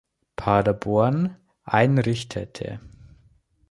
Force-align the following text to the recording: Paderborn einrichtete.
Paderborn 0.35 1.35
einrichtete. 1.63 2.79